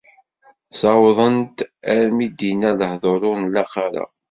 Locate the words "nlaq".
3.43-3.73